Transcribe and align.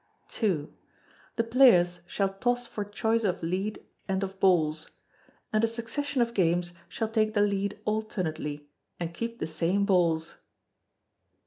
ii. 0.41 0.67
The 1.35 1.43
players 1.43 1.99
shall 2.07 2.29
toss 2.33 2.65
for 2.65 2.83
choice 2.83 3.23
of 3.23 3.43
lead 3.43 3.85
and 4.09 4.23
of 4.23 4.39
balls: 4.39 4.89
and 5.53 5.63
a 5.63 5.67
succession 5.67 6.23
of 6.23 6.33
games 6.33 6.73
shall 6.89 7.07
take 7.09 7.35
the 7.35 7.41
lead 7.41 7.79
alternately 7.85 8.71
and 8.99 9.13
keep 9.13 9.37
the 9.37 9.45
same 9.45 9.85
balls. 9.85 10.37